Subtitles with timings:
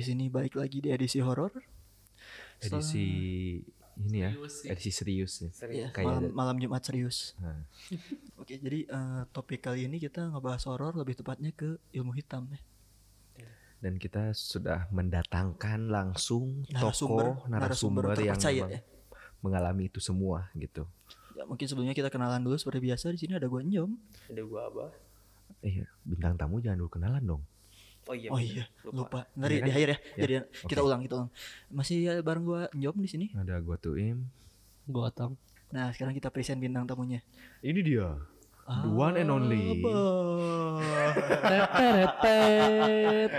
[0.00, 1.52] Di sini balik lagi di edisi horor.
[2.58, 3.06] edisi
[3.98, 4.32] ini ya
[4.66, 7.36] edisi serius ya Ya, kayak malam, malam Jumat serius.
[7.36, 7.68] Nah,
[8.40, 12.60] Oke, jadi eh, topik kali ini kita ngebahas horor lebih tepatnya ke ilmu hitam ya.
[13.78, 18.80] dan kita sudah mendatangkan langsung Narasumber- tokoh narasumber, narasumber yang terpercaya ya.
[19.38, 20.84] mengalami itu semua gitu
[21.32, 23.96] Ya mungkin sebelumnya kita kenalan dulu seperti biasa di sini ada gua Njom.
[24.28, 24.86] Ada gua apa?
[25.60, 27.42] eh bintang tamu jangan dulu kenalan dong
[28.10, 28.28] Oh iya.
[28.28, 28.96] oh iya, lupa.
[28.98, 29.20] Lupa.
[29.38, 29.70] Ngeri Iya di kan?
[29.70, 29.94] akhir ya.
[29.94, 30.32] Ya, Jadi
[30.66, 30.88] kita oke.
[30.90, 31.30] ulang, kita ulang.
[31.70, 33.26] Masih ya, bareng gua Njom di sini.
[33.32, 34.26] ada gua tuim
[34.84, 35.38] Gua Tom.
[35.70, 37.22] Nah, sekarang kita present bintang tamunya.
[37.60, 38.18] ini dia
[38.66, 40.82] the one and only Abah.
[41.90, 43.30] Tetetet.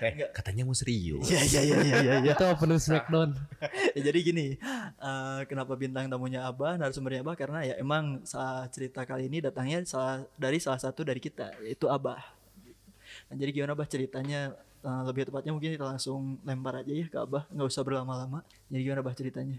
[0.00, 2.14] eh, katanya mau serius Iya, iya, iya, iya, iya.
[2.24, 2.32] ya.
[2.32, 3.30] Itu opening Smackdown.
[3.96, 9.02] Ya, jadi gini, eh, kenapa bintang tamunya Abah, narasumbernya Abah karena ya emang salah cerita
[9.02, 12.39] kali ini datangnya salah, dari salah satu dari kita, yaitu Abah.
[13.30, 14.52] Nah, jadi gimana Abah ceritanya?
[14.80, 18.42] Eh, lebih tepatnya mungkin kita langsung lempar aja ya ke Abah, nggak usah berlama-lama.
[18.66, 19.58] Jadi gimana Abah ceritanya?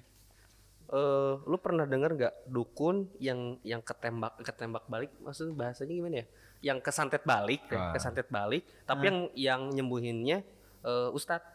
[0.92, 5.12] Eh, lu pernah denger nggak dukun yang yang ketembak ketembak balik?
[5.24, 6.26] Maksudnya bahasanya gimana ya?
[6.62, 7.92] Yang kesantet balik, ya, Ah.
[7.96, 8.68] kesantet balik.
[8.84, 10.44] Tapi yang yang nyembuhinnya
[10.82, 11.48] eh, ustadz.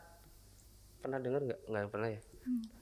[1.02, 1.60] Pernah denger nggak?
[1.68, 2.20] Nggak pernah ya.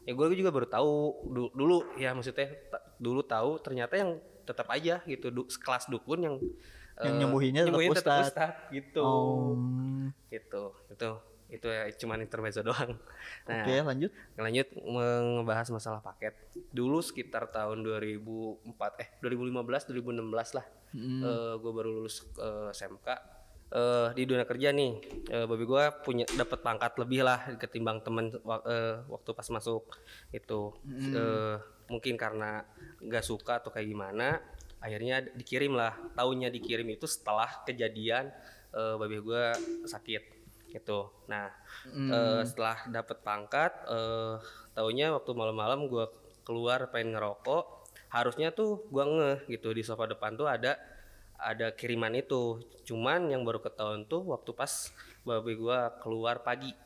[0.05, 0.93] Ya gue juga baru tahu
[1.33, 2.53] du- dulu ya maksudnya
[3.01, 6.37] dulu tahu ternyata yang tetap aja gitu du, kelas dukun yang
[7.01, 8.29] Yang eh, nyembuhinnya tetap nyembuhin ustadz.
[8.31, 9.03] ustadz, gitu.
[9.03, 9.63] Om,
[10.31, 10.65] Gitu.
[10.91, 11.11] Itu
[11.53, 12.99] itu ya cuman intermezzo doang.
[13.47, 14.11] Nah, Oke, lanjut.
[14.35, 16.35] Lanjut ngebahas masalah paket.
[16.73, 20.67] Dulu sekitar tahun 2004 eh 2015 2016 lah.
[21.59, 23.09] gue baru lulus eh, SMK.
[23.75, 24.93] Eh, di dunia kerja nih,
[25.35, 29.83] eh, babi gue punya dapat pangkat lebih lah ketimbang temen eh, waktu pas masuk
[30.31, 30.75] itu.
[31.15, 31.57] Eh,
[31.91, 32.63] mungkin karena
[33.03, 34.39] nggak suka atau kayak gimana,
[34.85, 35.97] akhirnya dikirim lah.
[36.13, 38.29] Taunya dikirim itu setelah kejadian
[38.77, 39.45] eh, babi gue
[39.89, 40.23] sakit
[40.69, 41.09] gitu.
[41.31, 41.49] Nah,
[41.89, 44.37] eh, setelah dapat pangkat, eh,
[44.77, 46.05] taunya waktu malam-malam gue
[46.45, 50.77] keluar pengen ngerokok, harusnya tuh gue ngeh gitu di sofa depan tuh ada
[51.41, 52.61] ada kiriman itu.
[52.85, 54.93] Cuman yang baru ketahuan tuh waktu pas
[55.25, 56.77] babi gue keluar pagi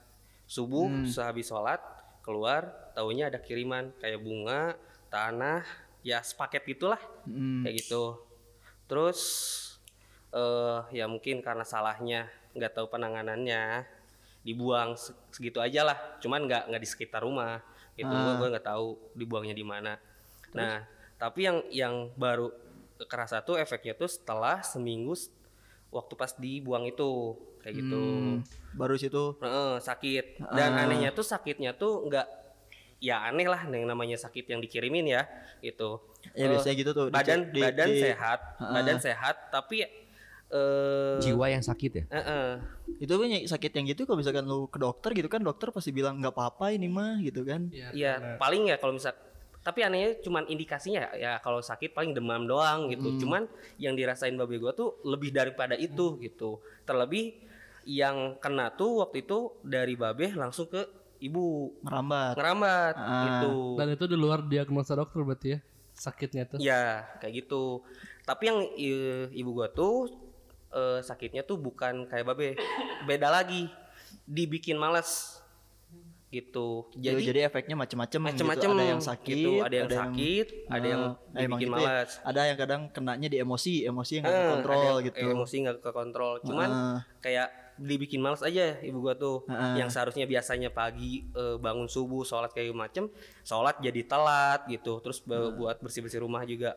[0.48, 1.82] subuh sehabis sholat
[2.24, 4.76] keluar, taunya ada kiriman kayak bunga,
[5.08, 5.64] tanah,
[6.00, 7.62] ya sepaket gitulah Hmm.
[7.62, 8.16] kayak gitu.
[8.86, 9.20] Terus
[10.28, 13.84] eh ya mungkin karena salahnya nggak tahu penanganannya
[14.44, 15.98] dibuang se- segitu aja lah.
[16.20, 17.60] Cuman nggak nggak di sekitar rumah.
[17.98, 19.98] Gitu gua gua nggak tahu dibuangnya di mana.
[20.54, 20.84] Nah
[21.18, 22.52] tapi yang yang baru
[23.10, 25.14] kerasa tuh efeknya tuh setelah seminggu
[25.90, 27.98] waktu pas dibuang itu kayak gitu.
[27.98, 28.36] Hmm,
[28.76, 29.34] baru situ?
[29.40, 30.46] Heeh, sakit.
[30.52, 32.37] Dan anehnya tuh sakitnya tuh nggak
[32.98, 35.22] ya aneh lah yang namanya sakit yang dikirimin ya
[35.62, 36.02] gitu.
[36.34, 39.86] Ya, Eh, biasanya gitu tuh, badan di- badan di- sehat badan sehat tapi
[40.48, 42.04] eh jiwa yang sakit ya?
[42.10, 42.50] Eh, eh,
[42.98, 46.18] itu yang sakit yang gitu kalau misalkan lu ke dokter gitu kan dokter pasti bilang
[46.18, 47.70] nggak apa-apa ini mah gitu kan.
[47.94, 49.14] Ya paling ya kalau misal
[49.62, 53.14] tapi anehnya cuman indikasinya ya kalau sakit paling demam doang gitu.
[53.22, 53.44] Cuman
[53.78, 56.58] yang dirasain babi gua tuh lebih daripada itu gitu.
[56.88, 57.36] Terlebih
[57.84, 61.44] yang kena tuh waktu itu dari babe langsung ke ibu
[61.80, 63.22] merambat ngerambat Ah.
[63.26, 65.58] gitu Dan itu di luar diagnosa dokter berarti ya.
[65.92, 66.58] Sakitnya tuh.
[66.58, 67.82] Ya kayak gitu.
[68.22, 70.14] Tapi yang i- ibu gua tuh
[70.68, 72.54] eh, sakitnya tuh bukan kayak babe,
[73.04, 73.66] beda lagi.
[74.24, 75.40] Dibikin males
[76.28, 76.84] gitu.
[76.92, 78.76] jadi, Jadi jadi efeknya macam-macam macam-macam gitu.
[78.76, 79.52] ada yang sakit gitu.
[79.58, 81.02] ada yang sakit, ada yang
[81.32, 81.88] Nah, emang dibikin gitu ya.
[81.88, 82.10] malas.
[82.20, 85.76] ada yang kadang kenanya di emosi emosi yang nggak Eh, kontrol yang gitu Emosi nggak
[85.80, 86.32] ke kontrol.
[86.42, 86.98] Cuman Ah.
[87.18, 89.46] kayak dibikin males aja ibu gua tuh.
[89.46, 89.74] Ah.
[89.74, 93.06] Yang seharusnya biasanya pagi eh, bangun subuh sholat kayak macem,
[93.40, 94.98] sholat jadi telat gitu.
[94.98, 96.74] Terus ba- buat bersih-bersih rumah juga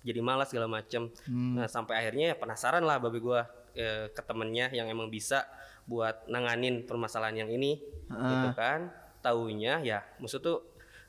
[0.00, 1.10] jadi malas segala macem.
[1.26, 1.58] Hmm.
[1.58, 3.44] Nah sampai akhirnya ya penasaran lah babi gua
[3.74, 5.42] eh, ke temennya yang emang bisa
[5.84, 8.30] buat nanganin permasalahan yang ini, Ah.
[8.30, 8.80] gitu kan.
[9.20, 10.62] Taunya ya, maksud tuh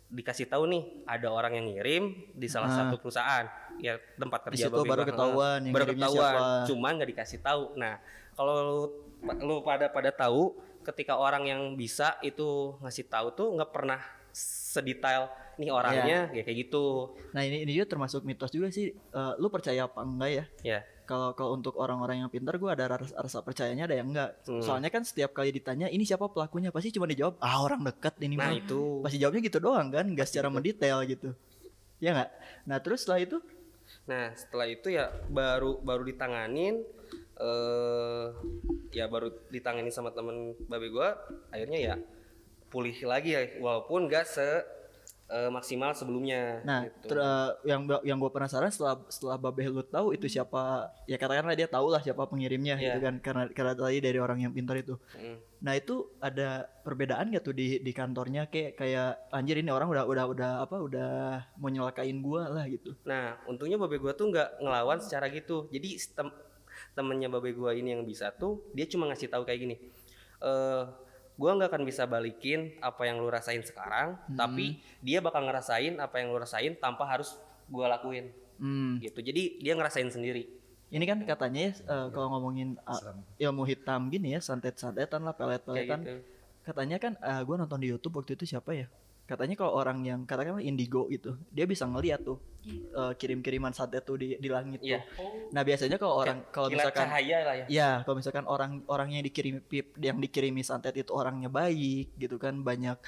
[0.06, 3.44] dikasih tahu nih ada orang yang ngirim di salah satu perusahaan
[3.77, 4.44] ya tempat Ah.
[4.45, 6.65] Di kerja situ baru ketahuan yang baru ketahuan siapa.
[6.69, 7.98] cuman nggak dikasih tahu nah
[8.31, 8.88] kalau
[9.42, 10.54] lu, pada pada tahu
[10.86, 14.00] ketika orang yang bisa itu ngasih tahu tuh nggak pernah
[14.30, 16.38] sedetail nih orangnya Iya.
[16.38, 17.16] ya kayak gitu.
[17.31, 18.92] Nah ini ini juga termasuk mitos juga sih.
[18.92, 20.45] Eh, lu percaya apa enggak ya?
[20.62, 24.42] Ya kalau kalau untuk orang-orang yang pintar gue ada rasa, rasa percayanya ada yang enggak.
[24.50, 24.60] Hmm.
[24.60, 26.74] soalnya kan setiap kali ditanya ini siapa pelakunya?
[26.74, 28.57] Pasti cuma dijawab ah orang dekat ini nah mah.
[28.60, 29.00] itu.
[29.06, 31.31] Pasti jawabnya gitu doang kan nggak secara mendetail gitu.
[32.04, 32.30] Ya nggak
[32.68, 33.38] nah terus setelah itu?
[34.10, 36.83] Nah setelah itu ya baru baru ditanganin
[37.36, 38.26] eh
[38.92, 41.96] ya baru ditangani sama temen babe gua akhirnya ya
[42.68, 44.44] pulih lagi ya walaupun gak se
[45.26, 47.10] eh, maksimal sebelumnya Nah, gitu.
[47.10, 51.58] ter- eh, yang yang gue penasaran setelah setelah Babeh lu tahu itu siapa ya katakanlah
[51.58, 52.94] dia tahu lah siapa pengirimnya Iya.
[52.94, 54.94] gitu kan karena karena tadi dari orang yang pintar itu.
[55.18, 55.38] Mm.
[55.66, 60.06] Nah itu ada perbedaan gak tuh di di kantornya kayak kayak anjir ini orang udah
[60.06, 61.12] udah udah apa udah
[61.58, 62.94] mau nyelakain gua lah gitu.
[63.02, 65.66] Nah, untungnya babe gua tuh nggak ngelawan secara gitu.
[65.74, 65.98] Jadi
[66.94, 69.75] temennya babe gua ini yang bisa tuh dia cuma ngasih tahu kayak gini.
[70.42, 70.83] Eh
[71.36, 76.24] gua nggak akan bisa balikin apa yang lu rasain sekarang, tapi dia bakal ngerasain apa
[76.24, 77.36] yang lu rasain tanpa harus
[77.68, 78.31] gua lakuin.
[78.56, 79.04] Hmm.
[79.04, 79.19] Gitu.
[79.19, 80.48] Jadi dia ngerasain sendiri.
[80.88, 85.66] Ini kan katanya ya eh, kalau ngomongin uh, ilmu hitam gini ya santet-santetan lah Kayak
[85.66, 86.00] pelet-peletan.
[86.07, 86.13] gitu.
[86.63, 88.88] Katanya kan eh, gua nonton di YouTube waktu itu siapa ya?
[89.25, 92.38] Katanya kalau orang yang katakanlah indigo gitu, dia bisa ngeliat tuh
[92.69, 95.01] eh, kirim-kiriman santet tuh di di langit Iya.
[95.18, 95.50] tuh.
[95.50, 97.66] Nah biasanya kalau orang kalau misalkan cahaya lah ya.
[97.66, 102.38] Ya, kalau misalkan orang orang yang dikirimi pip, yang dikirimi santet itu orangnya baik gitu
[102.38, 103.01] kan, banyak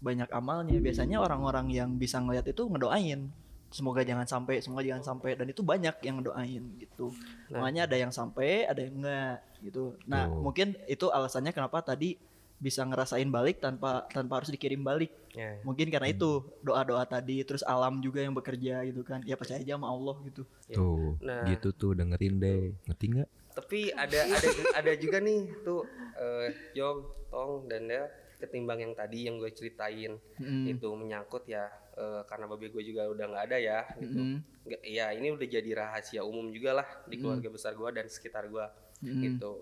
[0.00, 0.80] banyak amalnya.
[0.80, 3.28] Biasanya orang-orang yang bisa ngeliat itu ngedoain.
[3.68, 7.12] Semoga jangan sampai, semoga jangan sampai dan itu banyak yang ngedoain gitu.
[7.52, 7.60] Nah.
[7.60, 9.92] Makanya ada yang sampai, ada yang enggak gitu.
[10.08, 10.40] Nah, Tuh.
[10.40, 12.16] mungkin itu alasannya kenapa tadi
[12.58, 15.14] bisa ngerasain balik tanpa tanpa harus dikirim balik.
[15.30, 15.62] Ya.
[15.62, 19.22] Mungkin karena itu doa-doa tadi, terus alam juga yang bekerja gitu kan.
[19.22, 20.42] Ya percaya aja sama Allah gitu.
[20.68, 21.46] Tuh, Nah.
[21.46, 22.74] gitu tuh dengerin deh.
[22.84, 23.28] Ngerti nggak?
[23.54, 25.82] Tapi ada ada ada juga nih tuh
[26.14, 28.06] eh, Jong, Tong dan Del
[28.38, 30.70] ketimbang yang tadi yang gue ceritain Mm.
[30.70, 34.14] itu menyangkut ya eh, karena babi gue juga udah nggak ada ya gitu.
[34.16, 34.38] Mm.
[34.62, 38.46] Nggak- ya ini udah jadi rahasia umum juga lah di keluarga besar gue dan sekitar
[38.46, 38.62] gue
[39.02, 39.22] Mm.
[39.26, 39.52] gitu.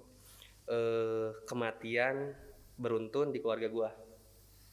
[0.66, 2.36] Eh kematian
[2.76, 3.90] beruntun di keluarga gue.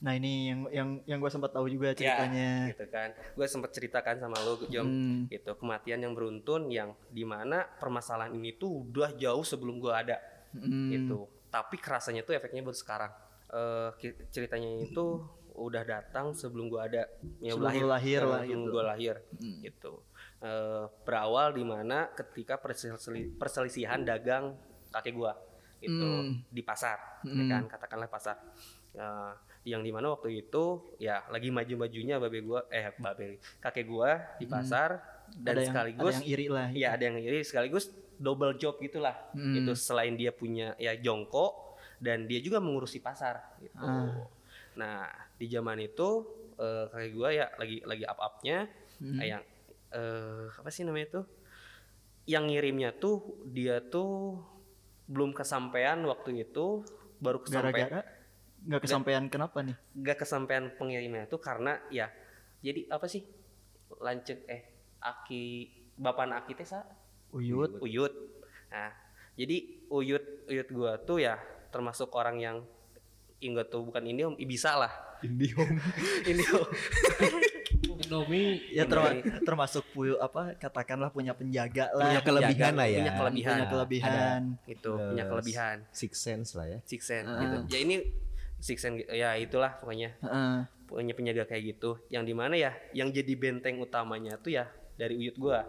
[0.03, 2.67] Nah, ini yang yang yang gue sempat tahu juga Ya, ceritanya.
[2.67, 3.09] gitu kan.
[3.33, 5.19] Gue sempat ceritakan sama lo, Jom, Hmm.
[5.27, 10.19] gitu kematian yang beruntun yang di mana permasalahan ini tuh udah jauh sebelum gue ada,
[10.51, 10.87] Mm.
[10.91, 11.31] gitu.
[11.47, 13.11] Tapi kerasanya tuh efeknya baru sekarang.
[13.47, 15.23] Eh, ki- ceritanya itu
[15.53, 17.05] udah datang sebelum gue ada,
[17.39, 18.71] ya Sebelum lu lahir Eh, lah sebelum gitu.
[18.73, 19.15] gue lahir,
[19.61, 19.93] gitu.
[20.41, 24.57] Eh, berawal di mana ketika perseli- perselisihan dagang
[24.91, 25.31] kakek gue,
[25.83, 26.39] gitu Hmm.
[26.47, 28.39] di pasar, ya kan katakanlah pasar.
[28.93, 29.33] Eh,
[29.65, 30.63] yang di mana waktu itu
[30.97, 35.01] ya lagi maju-majunya babe gua eh babe kakek gua di pasar
[35.33, 35.47] dan Hmm.
[35.47, 36.67] ada yang, sekaligus ada yang iri lah.
[36.69, 37.85] ya ada yang iri sekaligus
[38.15, 39.55] double job gitulah Hmm.
[39.55, 44.27] itu selain dia punya ya jongkok dan dia juga mengurusi pasar gitu Ah.
[44.75, 46.09] nah di zaman itu
[46.53, 48.69] eh, kakek gua ya lagi lagi up upnya
[48.99, 49.17] Hmm.
[49.17, 49.41] yang
[49.89, 51.21] eh, apa sih namanya itu
[52.25, 54.37] yang ngirimnya tuh dia tuh
[55.13, 56.81] belum kesampaian waktu itu
[57.21, 57.71] baru kesampaian.
[57.71, 58.01] Gara-gara?
[58.63, 59.75] Nggak kesampaian kenapa nih?
[60.01, 62.09] gak kesampaian pengirimnya itu karena ya
[62.65, 63.21] jadi apa sih?
[64.01, 64.61] Lancet eh
[64.97, 65.69] aki
[65.99, 66.81] bapak aki teh sa?
[67.29, 67.77] Uyut.
[67.83, 68.13] uyut.
[68.73, 68.89] Nah
[69.37, 71.37] jadi uyut uyut gua tuh ya
[71.69, 72.57] termasuk orang yang
[73.43, 74.93] enggak tuh bukan ini om bisa lah
[75.23, 75.51] ini
[77.95, 82.09] Indomie Ya terma- termasuk puyu apa katakanlah punya penjaga lah.
[82.09, 82.97] Punya kelebihan lah ya.
[82.97, 84.41] punya kelebihan Punya kelebihan.
[84.65, 86.79] itu punya Eh, kelebihan Six sense lah ya.
[86.83, 87.95] six sense gitu ya ini
[88.57, 90.55] six sense ya itulah pokoknya Heeh.
[90.85, 95.15] punya penjaga kayak gitu yang di mana ya yang jadi benteng utamanya tuh ya dari
[95.15, 95.65] uyut gua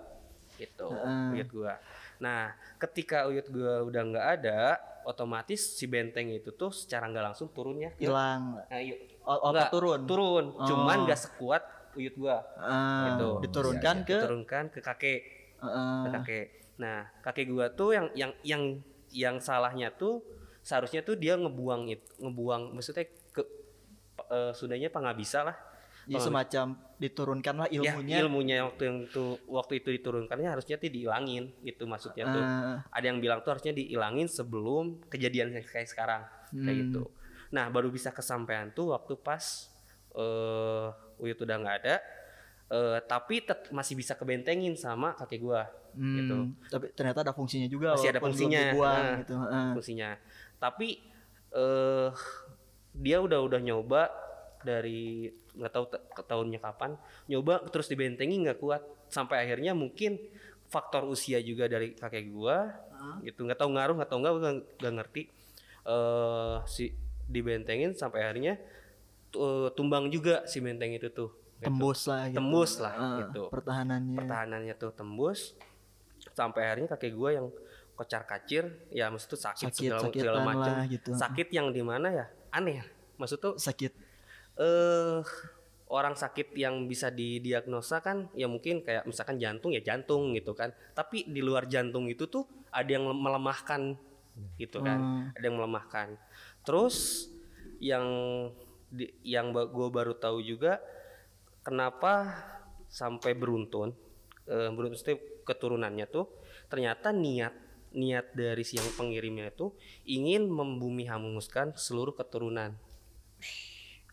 [0.55, 1.35] gitu Heeh.
[1.35, 1.75] uyut gua
[2.17, 7.51] nah ketika uyut gua udah nggak ada otomatis si benteng itu tuh secara nggak langsung
[7.51, 8.57] turunnya hilang.
[8.63, 8.97] nah, yuk.
[9.21, 10.01] O- otot Nggak, turun.
[10.07, 11.05] turun cuman Oh.
[11.05, 11.63] nggak sekuat
[11.95, 13.29] uyut gua Ah, Gitu.
[13.43, 15.21] diturunkan ke diturunkan ke kakek
[15.59, 16.01] Heeh.
[16.01, 16.47] ke kakek
[16.77, 18.63] nah kakek gua tuh yang yang yang
[19.09, 20.23] yang salahnya tuh
[20.61, 23.43] seharusnya tuh dia ngebuang itu ngebuang maksudnya ke
[24.27, 25.57] eh, sudahnya apa nggak bisa lah
[26.05, 28.21] Ya, semacam diturunkan lah Ya, ilmunya.
[28.21, 33.09] ilmunya waktu yang tuh waktu itu diturunkannya harusnya tuh dihilangin gitu maksudnya tuh Ah, ada
[33.09, 36.81] yang bilang tuh harusnya dihilangin sebelum kejadian kayak sekarang kayak Hmm.
[36.83, 37.03] gitu
[37.49, 39.73] nah baru bisa kesampaian tuh waktu pas
[40.15, 41.97] eh Uyut udah nggak ada
[42.67, 46.37] eh tapi tet- masih bisa kebentengin sama kakek gua hmm, gitu
[46.69, 47.93] Tapi ternyata ada fungsinya juga.
[47.95, 48.61] Masih ada fungsinya.
[48.73, 49.19] dibuang Nah.
[49.21, 49.35] gitu.
[49.37, 49.69] Heeh.
[49.75, 50.11] fungsinya
[50.57, 50.89] tapi
[51.53, 52.09] eh
[52.95, 54.09] dia udah udah nyoba
[54.63, 60.19] dari nggak tahu ta- ke tahunnya kapan nyoba terus dibentengi nggak kuat sampai akhirnya mungkin
[60.67, 62.73] faktor usia juga dari kakek gua
[63.21, 64.35] gitu nggak tahu ngaruh nggak tahu nggak
[64.81, 65.23] nggak ngerti
[65.85, 66.91] eh si
[67.25, 68.57] dibentengin sampai akhirnya
[69.73, 71.67] tumbang juga si benteng itu tuh gitu.
[71.71, 72.37] Tembus lah gitu.
[72.39, 73.43] Tembus lah, Heeh, gitu.
[73.49, 74.19] Pertahanannya.
[74.19, 75.55] pertahanannya tuh tembus
[76.33, 77.47] sampai akhirnya kakek gua yang
[77.95, 81.11] kocar kacir ya maksud tuh sakit, Sakit, segala, segala macam gitu.
[81.15, 82.83] sakit yang di mana ya aneh
[83.17, 83.93] maksud tuh sakit.
[84.55, 85.23] eh
[85.87, 90.75] orang sakit yang bisa didiagnosa kan ya mungkin kayak misalkan jantung ya jantung gitu kan
[90.91, 93.95] tapi di luar jantung itu tuh ada yang melemahkan
[94.59, 95.31] gitu kan Hmm.
[95.31, 96.19] ada yang melemahkan
[96.67, 97.31] terus
[97.79, 98.03] yang
[98.95, 100.79] di, yang gue baru tahu juga
[101.67, 102.31] kenapa
[102.87, 103.91] sampai beruntun
[104.47, 106.31] eh, beruntun itu keturunannya tuh
[106.71, 109.71] ternyata niat niat dari si yang pengirimnya itu
[110.07, 112.75] ingin membumi hanguskan seluruh keturunan.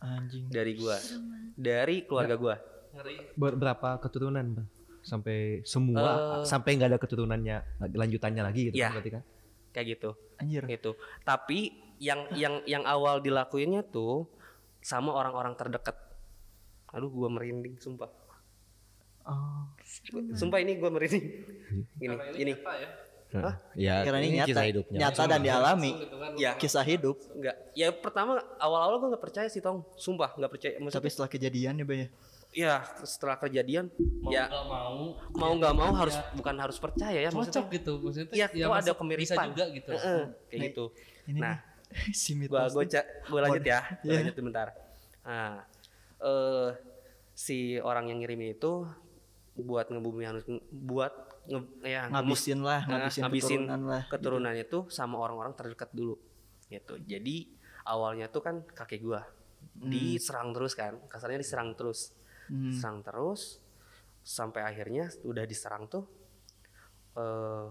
[0.02, 0.50] Anjing.
[0.50, 0.98] dari gua.
[1.54, 2.56] Dari keluarga gua.
[3.38, 4.68] Ber- berapa keturunan bang?
[5.02, 7.58] Sampai semua, sampai nggak ada keturunannya,
[7.90, 9.24] lanjutannya lagi gitu kan berarti kan?
[9.74, 10.10] kayak gitu.
[10.38, 10.64] Anjir.
[10.68, 10.92] gitu.
[11.26, 14.30] Tapi yang yang yang awal dilakuinnya tuh
[14.82, 15.96] sama orang-orang terdekat
[16.88, 18.10] aduh gua merinding sumpah
[19.22, 19.70] Oh.
[20.34, 21.26] sumpah ini gua merinding
[22.00, 22.54] ini ini
[23.32, 23.56] Hah?
[23.72, 24.98] Ya, Karena ini, nyata, kisah hidupnya.
[25.00, 25.92] nyata dan dialami.
[26.36, 27.16] ya Kisah hidup.
[27.32, 27.56] Enggak.
[27.72, 29.88] Ya pertama awal-awal gue nggak percaya sih Tong.
[29.96, 30.74] Sumpah nggak percaya.
[30.76, 31.96] Maksudnya, Tapi setelah kejadian ya, Bay.
[31.96, 32.08] ya?
[32.52, 33.88] ya setelah kejadian
[34.28, 37.56] ya Nggak mau mau nggak mau harus bukan harus percaya ya maksudnya.
[37.56, 38.34] cocok gitu maksudnya.
[38.36, 39.24] Iya, ya tuh ada kemiripan.
[39.24, 39.90] Bisa juga gitu.
[39.96, 40.22] Heeh,
[40.52, 40.86] kayak gitu.
[41.24, 41.71] Ini Nah, nih,
[42.16, 42.52] si mitos.
[42.52, 43.80] gua gua ca- gua lanjut ya.
[44.00, 44.18] Gua Iya.
[44.22, 44.68] lanjut bentar.
[45.22, 45.62] Nah,
[46.20, 46.70] eh
[47.34, 48.86] si orang yang ngirimin itu
[49.54, 51.12] buat ngebumi harus buat
[51.46, 54.02] nge, ya ngabisin lah, Nah, ngabisin, ngabisin keturunan lah.
[54.08, 56.16] keturunannya tuh sama orang-orang terdekat dulu
[56.68, 57.50] gitu jadi
[57.84, 59.26] awalnya tuh kan kakek gua
[59.74, 62.14] diserang terus kan kasarnya diserang terus
[62.48, 62.72] Hmm.
[62.72, 63.60] serang terus
[64.22, 66.04] sampai akhirnya udah diserang tuh
[67.14, 67.68] eh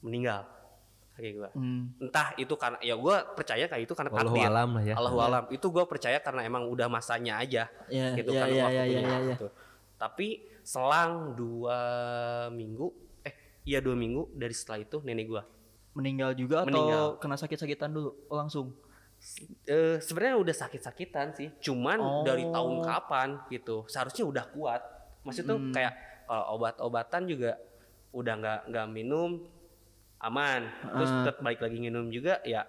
[0.00, 0.44] meninggal
[1.14, 1.94] kakek gua Hmm.
[1.98, 4.94] entah itu karena ya gua percaya kayak itu karena takdir alam lah ya.
[4.94, 8.54] Allahu alam itu gua percaya karena emang udah masanya aja Ya, gitu ya, kan ya,
[8.54, 9.18] ya, waktunya, ya, ya, ya.
[9.32, 9.46] gitu.
[9.94, 10.28] Tapi
[10.60, 11.78] selang dua
[12.50, 12.90] minggu,
[13.22, 15.42] eh iya dua minggu dari setelah itu nenek gua.
[15.94, 17.04] Meninggal juga atau Meninggal.
[17.18, 18.74] kena sakit-sakitan dulu Oh, langsung?
[19.64, 22.22] Eh sebenarnya udah sakit-sakitan sih, cuman Oh.
[22.22, 24.82] dari tahun kapan gitu, seharusnya udah kuat.
[25.22, 25.70] Maksudnya tuh Hmm.
[25.70, 25.94] kayak
[26.24, 27.54] kalau obat-obatan juga
[28.10, 29.30] udah nggak nggak minum
[30.24, 31.16] aman, terus Ah.
[31.22, 32.64] tetap balik lagi minum juga ya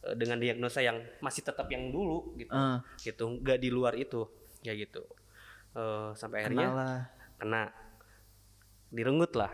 [0.00, 4.28] eh, dengan diagnosa yang masih tetap yang dulu gitu, Ah, gitu, nggak di luar itu,
[4.60, 5.02] ya gitu.
[5.70, 7.00] Eh, sampai akhirnya kenal lah.
[7.36, 7.62] kena
[8.88, 9.52] direnggut lah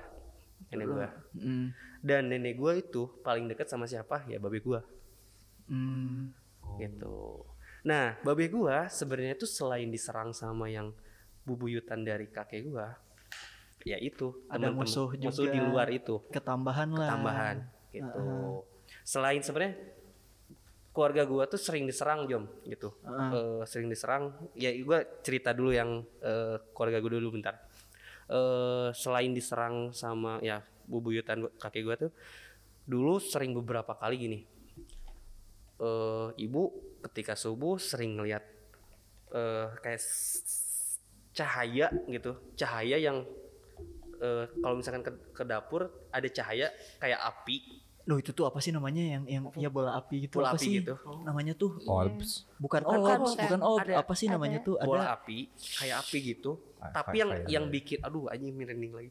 [0.71, 1.67] nenek gua Hmm.
[2.01, 4.81] dan nenek gua itu paling dekat sama siapa ya babe gua
[5.65, 6.31] Hmm.
[6.77, 7.43] gitu
[7.83, 10.95] nah babe gua sebenarnya tuh selain diserang sama yang
[11.43, 12.95] bubuyutan dari kakek gua
[13.83, 15.53] ya itu Ada temen-temen- musuh musuh juga.
[15.53, 16.23] di luar itu.
[16.31, 17.09] Ketambahan lah.
[17.11, 17.57] tambahan
[17.91, 18.21] gitu.
[19.03, 19.75] Selain sebenarnya
[20.91, 22.95] keluarga gua tuh sering diserang jom gitu.
[23.05, 24.31] Eh, sering diserang.
[24.55, 25.91] Ya gua cerita dulu yang
[26.21, 27.59] eh, keluarga gua dulu bentar.
[28.27, 32.13] Eh selain diserang sama ya bubuyutan kakek gua tuh
[32.85, 34.39] dulu sering beberapa kali gini.
[35.77, 36.71] Eh ibu
[37.03, 38.45] ketika subuh sering ngelihat
[39.31, 40.01] eh kayak
[41.33, 42.33] cahaya gitu.
[42.55, 43.27] Cahaya yang
[44.25, 48.69] eh, kalau misalkan ke, ke dapur ada cahaya kayak api Loh itu tuh apa sih
[48.69, 50.77] namanya yang yang ya bola api gitu Bola apa api sih?
[50.77, 50.93] gitu.
[51.25, 52.45] Namanya tuh Orbs.
[52.59, 53.45] bukan Bukan, orbs, bukan.
[53.49, 53.81] bukan orbs.
[53.89, 54.77] Ada- apa sih namanya tuh?
[54.77, 55.39] bola Ada api
[55.81, 59.11] kayak api gitu Ah, tapi yang yang bikin aduh anjing merinding lagi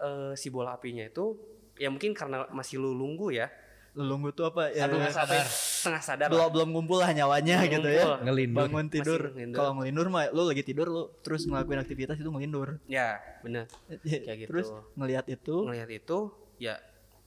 [0.00, 1.36] Eh si bola apinya itu
[1.76, 3.52] ya mungkin karena masih lulunggu ya
[3.92, 4.88] lelunggu tuh apa ya?
[4.88, 5.44] setengah sadar
[5.80, 6.32] setengah sadar lah.
[6.36, 8.20] belum belum ngumpul lah nyawanya gitu ya.
[8.20, 8.60] Ngelindur.
[8.60, 9.20] Bangun tidur.
[9.50, 12.76] Kalau ngelindur mah lu lagi tidur lu terus ngelakuin aktivitas itu ngelindur.
[12.84, 13.64] ya bener
[14.04, 14.50] Kayak gitu.
[14.50, 16.18] Terus ngelihat itu ngelihat itu
[16.56, 16.76] ya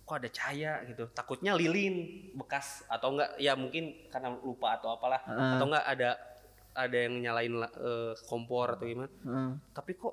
[0.04, 1.96] kok ada cahaya gitu takutnya lilin
[2.34, 5.52] bekas atau enggak ya mungkin karena lupa atau apalah Heeh.
[5.56, 6.10] atau enggak ada
[6.76, 9.52] ada yang nyalain la- eh, kompor atau gimana Heeh.
[9.72, 10.12] tapi kok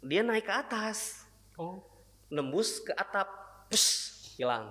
[0.00, 1.26] dia naik ke atas
[1.56, 1.82] Oh,
[2.28, 3.26] nembus ke atap
[3.66, 3.84] pus
[4.36, 4.70] hilang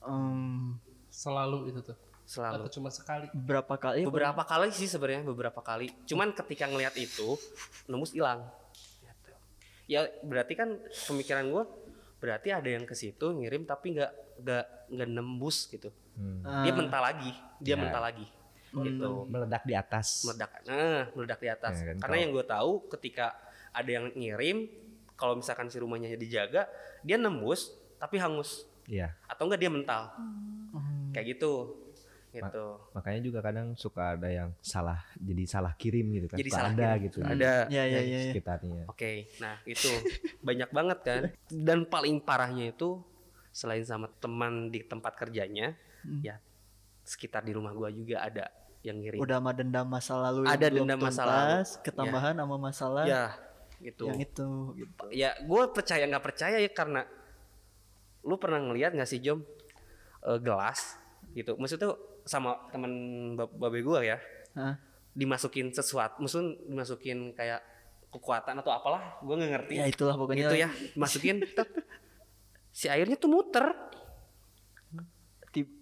[0.00, 0.76] Em,
[1.16, 1.96] selalu itu tuh.
[2.22, 3.30] selalu Atau cuma sekali.
[3.32, 7.38] berapa kali beberapa kali sih sebenarnya beberapa kali cuman ketika ngelihat itu
[7.86, 8.42] nembus hilang
[9.00, 9.30] Gitu.
[9.88, 10.74] ya berarti kan
[11.06, 11.64] pemikiran gue
[12.18, 14.10] berarti ada yang ke situ ngirim tapi nggak
[14.42, 16.40] nggak nggak nembus gitu Hmm.
[16.62, 17.78] dia mental lagi dia Ya.
[17.78, 18.26] mental lagi
[18.74, 20.06] gitu Meledak di atas.
[20.22, 23.26] meledak nah meledak di atas Ya kan, karena kalau- yang gue tahu ketika
[23.70, 24.66] ada yang ngirim
[25.14, 26.66] kalau misalkan si rumahnya dijaga
[27.00, 29.14] dia nembus tapi hangus Iya.
[29.26, 30.85] atau enggak dia mental Hmm.
[31.16, 31.52] Kayak gitu
[32.28, 36.36] gitu Makanya juga kadang suka ada yang salah jadi salah kirim gitu kan.
[36.36, 37.04] Jadi Suka salah ada kirim.
[37.08, 37.18] gitu.
[37.24, 38.00] ada Ya ya di ya.
[38.04, 38.20] ya.
[38.28, 38.82] sekitarnya.
[38.86, 39.88] Oke, nah itu
[40.44, 41.22] banyak banget kan.
[41.48, 43.00] Dan paling parahnya itu
[43.48, 45.72] selain sama teman di tempat kerjanya,
[46.04, 46.20] Hmm.
[46.20, 46.36] ya
[47.02, 49.16] sekitar di rumah gua juga ada yang ngirim.
[49.16, 51.64] Udah mah dendam masa lalu yang Ada belum dendam masa lalu.
[51.80, 53.24] ketambahan sama masalah ya,
[53.80, 54.04] gitu.
[54.06, 55.04] yang itu gitu.
[55.08, 57.08] Ya, gue percaya nggak percaya ya karena
[58.20, 59.40] lu pernah ngeliat nggak sih Jom
[60.20, 61.00] eh, gelas
[61.36, 61.52] gitu.
[61.54, 62.92] Maksudnya tuh sama teman
[63.36, 64.16] bab- babe gua ya,
[64.56, 64.80] Hah?
[65.12, 67.60] dimasukin sesuatu, maksudnya dimasukin kayak
[68.08, 69.74] kekuatan atau apalah, gua nggak ngerti.
[69.76, 70.48] Ya itulah pokoknya.
[70.48, 71.44] gitu ya masukin
[72.70, 73.72] si airnya tuh muter
[75.48, 75.72] Tip-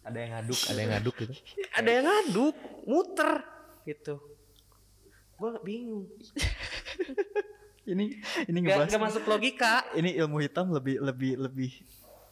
[0.00, 1.32] Ada yang ngaduk, ada yang ngaduk gitu.
[1.78, 3.30] ada yang ngaduk muter
[3.84, 4.14] gitu
[5.36, 6.04] gue bingung
[7.90, 8.04] Ini
[8.46, 11.70] ini gak, ngebahas gak masuk logika ini ilmu hitam lebih lebih lebih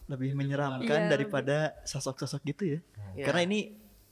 [0.09, 1.11] lebih menyeramkan Iya.
[1.11, 2.79] daripada sosok-sosok gitu ya.
[3.15, 3.25] Iya.
[3.25, 3.61] Karena ini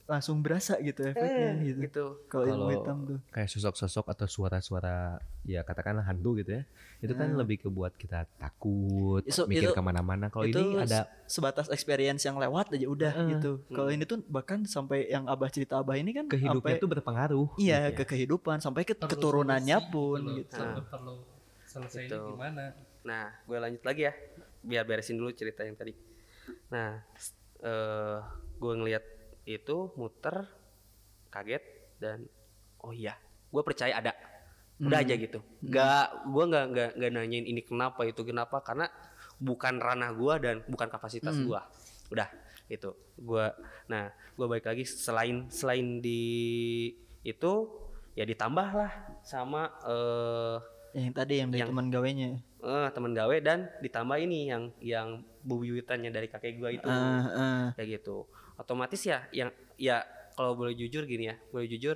[0.07, 1.79] langsung berasa gitu efeknya Eh, gitu.
[1.83, 3.19] gitu Kalau ilmu hitam tuh.
[3.27, 6.63] kayak sosok-sosok atau suara-suara ya katakanlah hantu gitu ya
[6.97, 10.79] itu kan lebih ke buat kita takut Itu- mikir itu- ke mana-mana kalau itu ini
[10.79, 13.67] ada se- sebatas experience yang lewat aja udah gitu.
[13.67, 17.47] Kalau ini tuh bahkan sampai yang abah cerita abah ini kan kehidupnya sampai- tuh berpengaruh
[17.57, 17.97] iya gitu ya.
[17.99, 20.37] ke kehidupan sampai ke Perlu keturunannya solusi pun gitu loh.
[20.39, 20.55] gitu.
[20.55, 21.15] Sampai perlu
[21.61, 22.23] selesainya Gitu.
[22.31, 22.63] gimana
[23.03, 24.13] Nah, gue lanjut lagi ya,
[24.61, 25.93] biar beresin dulu cerita yang tadi.
[26.69, 28.19] Nah, s- eh
[28.57, 29.03] gue ngeliat
[29.43, 30.45] itu muter,
[31.27, 31.63] kaget
[31.97, 32.25] dan
[32.79, 34.13] oh iya, gue percaya ada.
[34.77, 35.41] Udah aja gitu.
[35.63, 38.85] Gak, gue nggak nggak nggak nanyain ini kenapa itu kenapa karena
[39.37, 41.61] bukan ranah gue dan bukan kapasitas gue.
[42.09, 42.29] Udah
[42.67, 42.93] itu.
[43.15, 43.45] Gue,
[43.87, 46.21] nah gue balik lagi selain selain di
[47.21, 47.53] itu
[48.13, 50.57] ya ditambah lah sama eh
[50.97, 52.29] Yang tadi yang dari Yang- teman gawenya.
[52.57, 55.07] Eh teman gawe dan ditambah ini yang yang
[55.41, 57.65] bubuyutannya dari kakek gua itu Ah, ah.
[57.73, 58.25] kayak gitu
[58.57, 60.01] otomatis ya yang ya
[60.33, 61.95] kalau boleh jujur gini ya boleh jujur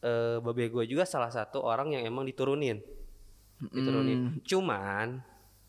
[0.00, 2.80] eh babe gua juga salah satu orang yang emang diturunin
[3.60, 5.20] diturunin cuman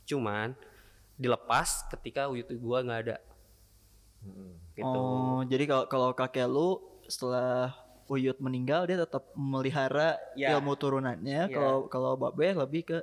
[0.03, 0.55] cuman
[1.15, 3.17] dilepas ketika itu gua nggak ada
[4.71, 7.73] gitu Oh, jadi kalau kalau kakek lu setelah
[8.05, 10.51] Uyut meninggal dia tetap memelihara Ya.
[10.55, 11.47] ilmu turunannya.
[11.47, 11.49] Ya.
[11.49, 12.99] Kalau kalau Babe lebih ke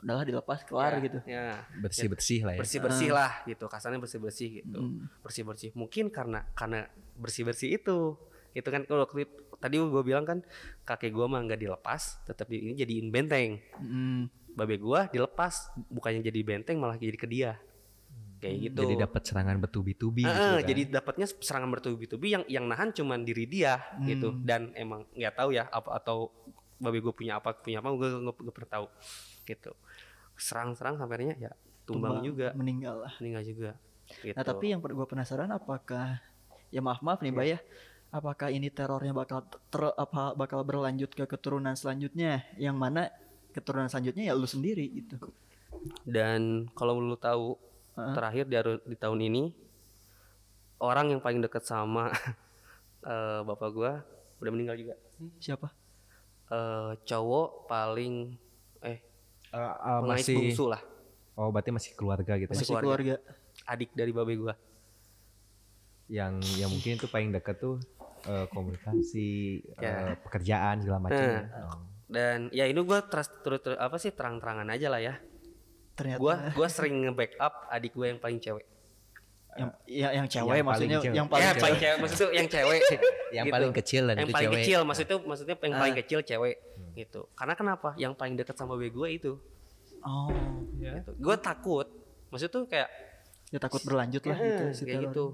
[0.00, 1.18] udahlah dilepas kelar Ya, gitu.
[1.28, 1.44] ya
[1.80, 2.60] bersih-bersih lah ya.
[2.64, 4.80] Bersih bersih lah gitu kasarnya bersih bersih gitu.
[5.20, 8.16] Bersih bersih mungkin karena karena bersih bersih itu.
[8.56, 10.38] Itu kan kalau waktu itu, tadi gue bilang kan
[10.82, 13.60] kakek gue mah nggak dilepas tetap di, ini jadiin benteng.
[13.80, 14.26] Mm.
[14.50, 17.54] babe gue dilepas bukannya jadi benteng malah jadi ke dia.
[18.42, 18.82] Kayak gitu.
[18.82, 20.68] Jadi dapat serangan bertubi-tubi gitu Heeh, kan.
[20.68, 24.34] jadi dapatnya serangan bertubi-tubi yang yang nahan cuman diri dia gitu.
[24.42, 26.34] Dan emang nggak tahu ya apa atau
[26.80, 28.86] babe gue punya apa punya apa gue nggak pernah tahu
[29.44, 29.72] gitu
[30.40, 31.52] serang-serang sampai akhirnya ya
[31.84, 33.12] tumbang, juga meninggal lah.
[33.20, 33.70] meninggal juga
[34.24, 34.34] gitu.
[34.34, 36.18] Nah, tapi yang gue penasaran apakah
[36.74, 37.58] ya maaf maaf nih, Mbak ya.
[38.10, 43.06] Apakah ini terornya bakal ter, apa bakal berlanjut ke keturunan selanjutnya yang mana
[43.54, 45.18] keturunan selanjutnya ya lu sendiri gitu.
[46.04, 47.54] dan kalau lu tahu
[47.94, 48.14] Heeh.
[48.14, 48.56] terakhir di,
[48.90, 49.42] di tahun ini
[50.82, 52.10] orang yang paling dekat sama
[53.10, 54.02] eh, bapak gua
[54.42, 54.94] udah meninggal juga
[55.40, 55.68] Siapa?
[56.50, 58.34] Eh, cowok paling
[59.52, 60.80] eh, pengais masih bungsu lah
[61.34, 62.52] oh berarti masih keluarga gitu ya?
[62.52, 63.14] Masih Masih keluarga.
[63.66, 64.54] adik dari babe gua
[66.06, 67.78] yang yang mungkin itu paling dekat tuh
[68.22, 70.10] eh, komunikasi Ya.
[70.10, 71.40] eh, pekerjaan segala macam Nah.
[71.40, 71.42] ya.
[71.64, 71.78] Oh.
[72.06, 75.14] dan ya ini gua terus terus terus- apa sih terang-terangan aja lah ya
[75.92, 78.66] Ternyata gua gua sering nge-backup adik gua yang paling cewek
[79.52, 81.14] yang ya, yang cewek Yang paling maksudnya cewek.
[81.14, 81.60] yang paling ya cewek.
[81.60, 82.80] paling cewek maksudnya yang cewek
[83.30, 83.54] yang Gitu.
[83.54, 85.98] paling kecil dan yang itu paling cewek kecil maksudnya maksudnya yang paling Ah.
[86.00, 86.54] kecil cewek
[87.06, 87.30] gitu.
[87.32, 87.96] Karena kenapa?
[87.96, 89.32] Yang paling dekat sama babe gue itu.
[90.04, 90.32] Oh,
[90.80, 91.12] ya gitu.
[91.16, 91.86] gue takut.
[92.32, 92.88] Maksudnya tuh kayak
[93.50, 95.24] ya takut berlanjut lah gitu eh, kayak gitu.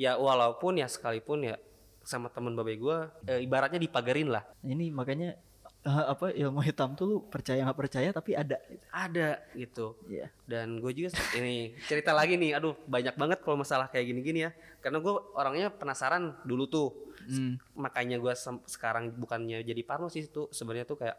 [0.00, 1.60] ya walaupun ya sekalipun ya
[2.00, 4.42] sama temen babe gue eh, ibaratnya dipagerin lah.
[4.64, 5.36] Ini makanya
[5.80, 8.58] eh, apa ilmu hitam tuh lu percaya nggak percaya tapi ada.
[8.66, 8.84] gitu.
[8.90, 10.26] ada gitu Iya.
[10.44, 14.50] dan gue juga ini cerita lagi nih aduh banyak banget kalau masalah kayak gini-gini ya
[14.78, 17.60] karena gue orangnya penasaran dulu tuh Hmm.
[17.76, 18.32] makanya gue
[18.64, 21.18] sekarang bukannya jadi parno sih itu sebenarnya tuh kayak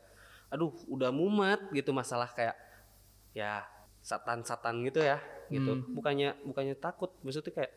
[0.49, 2.57] aduh udah mumet gitu masalah kayak
[3.29, 3.61] ya
[4.01, 5.21] satan-satan gitu ya
[5.53, 7.71] gitu bukannya bukannya takut maksudnya kayak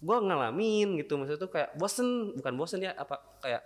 [0.00, 3.60] gue ngalamin gitu maksudnya tuh kayak bosen bukan bosen ya apa kayak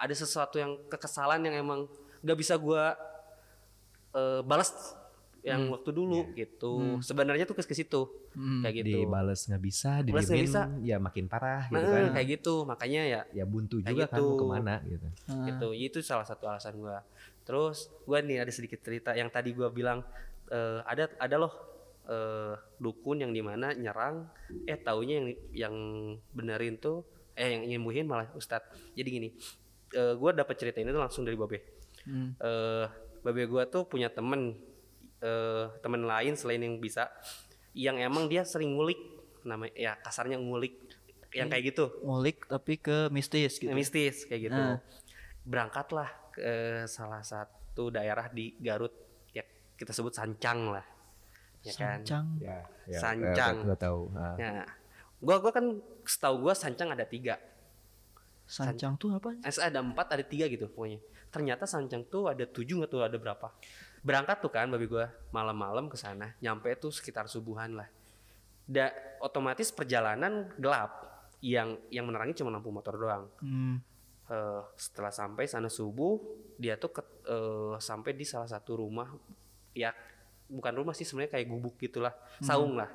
[0.00, 1.84] ada sesuatu yang kekesalan yang emang
[2.24, 2.84] gak bisa gue
[4.16, 4.96] eh, balas
[5.40, 7.00] yang waktu dulu gitu.
[7.00, 8.02] Sebenarnya tuh ke ke situ
[8.60, 9.08] kayak gitu.
[9.08, 10.62] Dibales nggak bisa Dibales nggak bisa.
[10.84, 12.12] ya makin parah nah gitu kan.
[12.12, 12.54] kayak gitu.
[12.68, 14.24] Makanya ya ya buntu Kayak juga kan gitu.
[14.28, 15.06] mau ke mana gitu.
[15.48, 15.68] Gitu.
[15.80, 17.00] Itu salah satu alasan gua.
[17.48, 20.04] Terus gua nih ada sedikit cerita yang tadi gua bilang
[20.52, 21.54] eh, ada ada loh
[22.04, 24.28] eh, dukun yang di mana nyerang
[24.68, 25.74] eh taunya yang yang
[26.36, 27.00] benerin tuh
[27.32, 28.76] eh yang nyembuhin malah ustadz.
[28.92, 29.28] Jadi gini
[29.92, 31.58] eh, gua dapat cerita ini tuh langsung dari babe
[32.00, 32.32] Hmm.
[32.34, 32.86] eh
[33.20, 34.56] babe gua tuh punya temen
[35.20, 37.12] eh temen lain selain yang bisa
[37.76, 38.96] yang emang dia sering ngulik
[39.40, 40.74] namanya ya kasarnya ngulik
[41.30, 43.70] yang kayak gitu Ngulik tapi ke mistis gitu.
[43.70, 44.58] mistis kayak gitu.
[44.58, 44.80] Ah.
[45.44, 46.50] Berangkatlah ke
[46.84, 48.90] salah satu daerah di Garut
[49.30, 49.44] ya
[49.76, 50.82] kita sebut Sancang lah.
[51.60, 52.00] Ya kan.
[52.02, 52.26] Sancang.
[52.40, 53.54] ya, ya Sancang.
[53.68, 54.34] nggak tahu Ah.
[54.34, 54.64] Ya.
[55.20, 57.38] Gua gua kan setahu gua Sancang ada tiga.
[58.50, 59.30] Sancang tuh apa?
[59.46, 60.98] Eh, ada empat ada tiga gitu pokoknya.
[61.30, 63.54] Ternyata Sancang tuh ada tujuh nggak tuh ada berapa.
[64.02, 66.34] Berangkat tuh kan babi gua malam-malam ke sana.
[66.42, 67.86] Nyampe tuh sekitar subuhan lah.
[68.66, 68.90] Da,
[69.22, 71.06] otomatis perjalanan gelap.
[71.40, 73.24] Yang yang menerangi cuma lampu motor doang.
[73.38, 73.78] Hmm.
[74.30, 76.14] Eh, setelah sampai sana subuh
[76.54, 79.10] dia tuh ke, eh, sampai di salah satu rumah
[79.74, 79.90] ya
[80.46, 82.86] bukan rumah sih sebenarnya kayak gubuk gitulah saung lah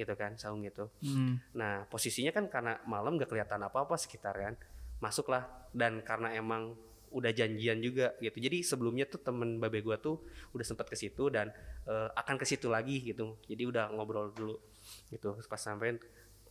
[0.00, 1.36] gitu kan saung gitu Hmm.
[1.52, 4.54] Nah, posisinya kan karena malam gak kelihatan apa-apa sekitar kan.
[4.98, 6.74] Masuklah dan karena emang
[7.08, 8.36] udah janjian juga gitu.
[8.36, 10.20] Jadi sebelumnya tuh temen babe gua tuh
[10.52, 11.48] udah sempat ke situ dan
[11.88, 13.38] eh, akan ke situ lagi gitu.
[13.48, 14.60] Jadi udah ngobrol dulu
[15.08, 15.32] gitu.
[15.48, 15.96] Pas sampein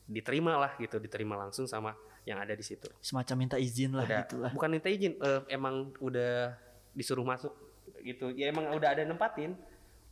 [0.08, 2.88] diterima lah gitu, diterima langsung sama yang ada di situ.
[3.04, 4.52] Semacam minta izin lah Udah, gitu lah.
[4.52, 6.56] bukan minta izin, eh, emang udah
[6.96, 7.54] disuruh masuk
[8.02, 8.32] gitu.
[8.34, 9.54] Ya emang udah ada nempatin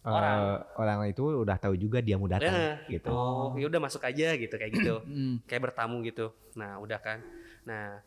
[0.05, 0.37] orang.
[0.37, 3.09] Eh, orang itu udah tahu juga dia mau datang Nah, gitu.
[3.09, 3.59] gitu.
[3.59, 4.95] Ya udah masuk aja gitu kayak gitu.
[5.49, 6.29] Kayak bertamu gitu.
[6.53, 7.19] Nah, udah kan.
[7.65, 8.03] Nah,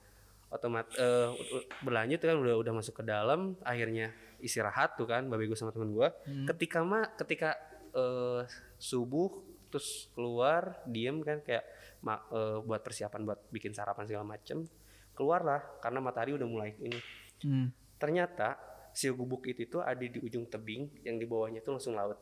[0.48, 5.26] otomat eh, u- u- berlanjut kan udah udah masuk ke dalam, akhirnya istirahat tuh kan,
[5.26, 6.08] babe gue sama temen gue.
[6.46, 7.54] Ketika mah ketika
[7.92, 8.42] eh,
[8.76, 9.28] subuh
[9.68, 11.64] terus keluar diem kan kayak
[12.00, 14.64] ma- eh, buat persiapan buat bikin sarapan segala macem
[15.12, 16.96] keluarlah karena matahari udah mulai ini
[17.38, 17.68] Hmm.
[17.98, 18.56] ternyata
[18.90, 22.16] si gubuk itu tuh ada di ujung tebing yang di bawahnya tuh langsung laut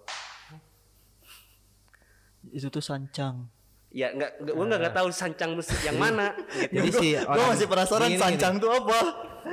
[2.46, 3.48] Itu tuh sancang.
[3.88, 6.74] Ya nggak gue nggak nggak tahu sancang mesin yang mana gitu.
[6.74, 8.22] Jadi si Gue masih penasaran gini, gini.
[8.22, 8.98] sancang tuh apa?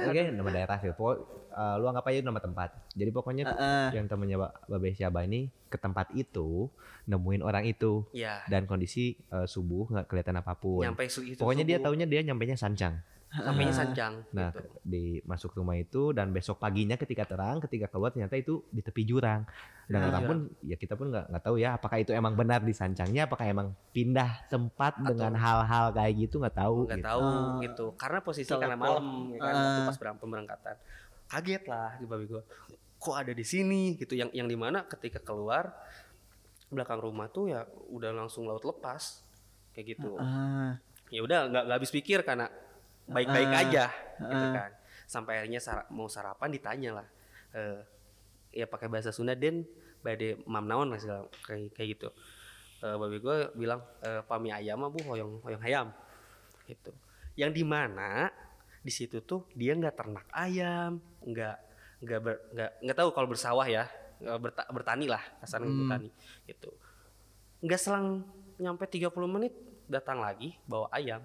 [0.09, 0.89] Oke, nama daerah sih.
[0.91, 1.15] Pokok,
[1.49, 2.69] eh, lu anggap aja nama tempat.
[2.91, 3.87] Jadi pokoknya tuh Heeh.
[3.93, 6.67] yang temennya Ba- Babe Syaba ini ke tempat itu
[7.03, 10.81] nemuin orang itu ya dan kondisi eh, subuh nggak kelihatan apa pun.
[10.81, 11.85] nyampe itu Pokoknya dia subuh.
[11.87, 12.99] taunya dia nyampainya sancang.
[13.35, 14.61] Sampainya sancang Nah, gitu.
[14.79, 19.01] di masuk rumah itu dan besok paginya ketika terang, ketika keluar ternyata itu di tepi
[19.03, 19.41] jurang.
[19.83, 20.07] Dan Ah.
[20.07, 23.25] orang pun ya kita pun nggak nggak tahu ya apakah itu emang benar di sancangnya,
[23.25, 26.85] apakah emang pindah tempat dengan hal-hal kayak gitu nggak tahu.
[26.85, 27.09] nggak gitu.
[27.09, 27.57] tahu Ah.
[27.59, 28.61] gitu karena posisi Telepon.
[28.61, 29.85] karena malam ya kan waktu Ah.
[29.85, 30.75] pas berang- pemberangkatan
[31.25, 32.43] kaget lah di babi gua
[32.95, 35.73] kok ada di sini gitu yang yang di mana ketika keluar
[36.69, 39.25] belakang rumah tuh ya udah langsung laut lepas
[39.71, 40.77] kayak gitu Ah.
[41.09, 42.47] ya udah nggak nggak habis pikir karena
[43.05, 43.61] baik-baik Ah.
[43.61, 43.85] aja
[44.21, 44.53] gitu Ah.
[44.55, 44.71] kan
[45.03, 47.07] sampai akhirnya sara- mau sarapan ditanya lah
[47.53, 47.79] eh
[48.53, 49.65] ya pakai bahasa Sunda den
[49.99, 52.09] bade mam naon lah segala kayak kayak gitu
[52.81, 55.87] eh babi gue bilang eh, pami ayam mah bu hoyong hoyong ayam
[56.65, 56.91] gitu
[57.35, 58.27] yang di mana
[58.79, 61.57] di situ tuh dia nggak ternak ayam nggak
[61.99, 62.19] nggak
[62.51, 63.87] nggak nggak tahu kalau bersawah ya
[64.19, 65.79] berta- bertani lah kasarnya Hmm.
[65.81, 66.09] bertani
[66.45, 66.69] gitu
[67.59, 71.23] nggak selang nyampe 30 menit datang lagi bawa ayam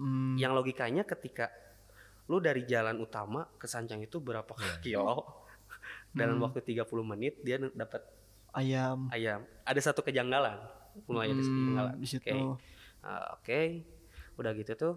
[0.00, 0.32] Hmm.
[0.34, 1.52] yang logikanya ketika
[2.24, 4.48] lu dari jalan utama ke Sancang itu berapa
[4.80, 5.44] kilo?
[6.10, 8.00] Dalam waktu 30 menit dia dapat
[8.50, 9.06] Ayam.
[9.10, 9.44] ayam.
[9.62, 10.56] Ada satu kejanggalan
[11.04, 11.94] mulai ada Hmm, kejanggalan.
[11.94, 12.26] di situ.
[12.26, 12.58] oke.
[13.00, 13.60] Ah, oke.
[14.34, 14.94] Udah gitu tuh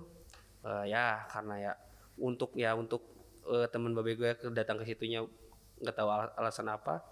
[0.63, 1.71] eh, ya karena ya
[2.15, 3.03] untuk ya untuk
[3.45, 5.21] eh, temen babe gue datang ke situnya
[5.75, 7.03] nggak tahu al- alasan apa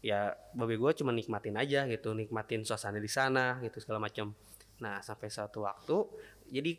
[0.00, 4.32] ya babe gue cuma nikmatin aja gitu nikmatin suasana di sana gitu segala macam
[4.76, 5.96] nah sampai suatu waktu
[6.50, 6.72] jadi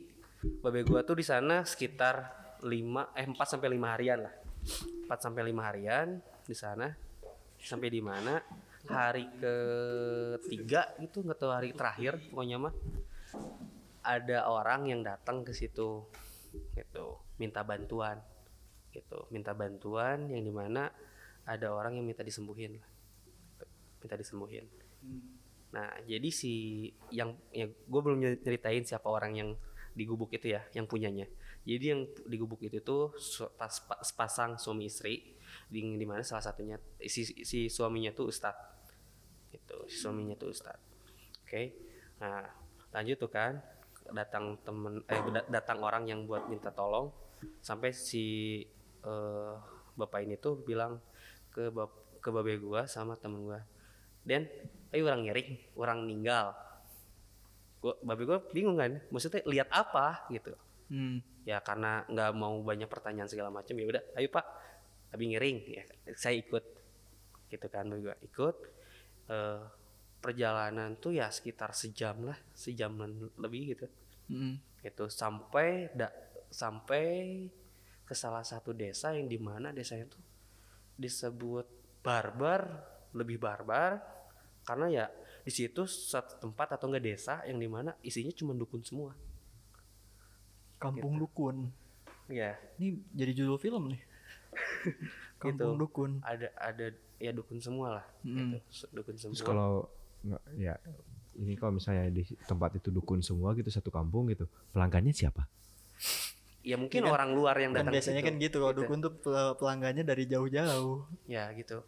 [0.62, 2.16] babe gue tuh di sana sekitar
[2.62, 2.68] 5
[3.18, 4.34] eh 4 sampai 5 harian lah.
[5.10, 6.08] 4 sampai 5 harian
[6.46, 6.88] di sana.
[7.58, 8.38] Sampai di mana?
[8.88, 12.74] Hari ketiga itu nggak tahu hari terakhir pokoknya mah
[14.08, 16.08] ada orang yang datang ke situ
[16.78, 17.08] gitu.
[17.42, 18.22] Minta bantuan
[18.96, 19.28] gitu.
[19.34, 20.88] Minta bantuan yang di mana
[21.48, 22.80] ada orang yang minta disembuhin
[24.04, 24.68] minta disembuhin
[25.68, 29.50] nah jadi si yang ya gue belum nyeritain siapa orang yang
[29.98, 31.26] di gubuk itu ya yang punyanya.
[31.68, 33.12] Jadi yang di gubuk itu tuh
[33.60, 35.36] pas pas- sepasang suami istri
[35.68, 38.78] di di mana salah satunya si, si suaminya tuh ustadz.
[39.52, 40.84] Gitu si suaminya tuh ustadz.
[41.44, 41.74] Oke
[42.18, 42.46] nah
[42.94, 43.62] lanjut tuh kan
[44.10, 47.12] datang temen eh da- datang orang yang buat minta tolong
[47.60, 48.64] sampai si
[49.04, 49.54] eh,
[49.98, 51.02] bapak ini tuh bilang
[51.52, 51.92] ke bap
[52.24, 53.62] ke babe gua sama temen gua
[54.28, 54.48] Den
[54.94, 56.56] ayo orang ngiring orang meninggal
[57.84, 60.54] gua babe gua bingung kan maksudnya lihat apa gitu.
[60.88, 61.20] Hmm.
[61.44, 64.46] ya karena nggak mau banyak pertanyaan segala macam ya udah ayo pak.
[65.12, 65.84] Abi ngiring ya
[66.16, 66.64] saya ikut.
[67.52, 68.56] Gitu kan gue ikut.
[69.28, 69.64] Eh,
[70.24, 73.88] perjalanan tuh ya sekitar sejam lah sejaman lebih gitu.
[74.28, 74.60] Hmm.
[74.84, 76.12] itu sampai da,
[76.52, 77.04] sampai
[78.08, 80.24] ke salah satu desa yang di mana desanya tuh
[80.96, 81.68] disebut
[82.00, 82.68] barbar
[83.12, 84.00] lebih barbar
[84.68, 85.06] karena ya
[85.42, 89.16] di situ satu tempat atau enggak desa yang di mana isinya cuma dukun semua
[90.78, 91.72] Kampung Dukun.
[92.28, 94.02] ya Ini jadi judul film nih.
[95.42, 95.80] Kampung Gitu.
[95.80, 96.12] Dukun.
[96.22, 96.86] ada ada
[97.18, 98.58] ya dukun semua lah Mm.
[98.58, 100.74] gitu dukun semua Terus kalau nggak ya
[101.36, 105.46] ini kalau misalnya di tempat itu dukun semua gitu satu kampung gitu, pelanggannya siapa?
[106.62, 107.14] ya mungkin kan?
[107.16, 108.28] orang luar yang Kan datang ke biasanya situ.
[108.28, 111.06] kan gitu kalau dukun tuh pel- pelanggannya dari jauh-jauh.
[111.26, 111.80] ya gitu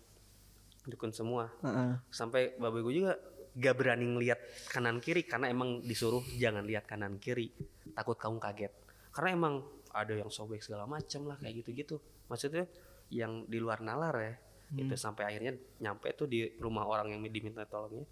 [0.90, 1.54] dukun semua.
[1.62, 2.02] Heeh.
[2.10, 3.14] sampai babe gue juga
[3.60, 7.52] gak berani ngelihat kanan kiri karena emang disuruh jangan lihat kanan kiri.
[7.94, 8.74] Takut kamu kaget.
[9.10, 9.54] Karena emang
[9.90, 11.98] ada yang sobek segala macam lah kayak gitu-gitu.
[12.30, 12.70] Maksudnya
[13.10, 14.34] yang di luar nalar ya
[14.70, 14.94] gitu.
[14.94, 18.06] Sampai akhirnya nyampe tuh di rumah orang yang diminta tolongnya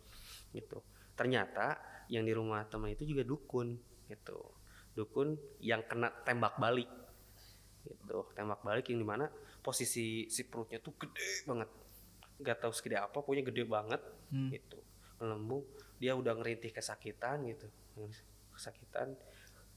[0.52, 0.82] gitu.
[1.14, 1.78] Ternyata
[2.10, 3.78] yang di rumah teman itu juga dukun
[4.10, 4.40] gitu.
[4.98, 6.90] Dukun yang kena tembak balik
[7.86, 8.26] gitu.
[8.34, 9.30] Tembak balik yang di mana
[9.62, 11.70] posisi si perutnya tuh gede banget
[12.38, 14.02] nggak tahu segede apa pokoknya gede banget
[14.52, 14.78] gitu.
[15.18, 15.66] Melembung
[15.98, 17.68] dia udah ngerintih kesakitan gitu.
[18.54, 19.18] Kesakitan.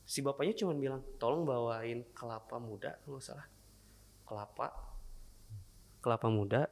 [0.05, 3.47] Si bapaknya cuma bilang tolong bawain kelapa muda kalau nggak salah.
[4.27, 4.69] Kelapa.
[6.01, 6.69] Kelapa muda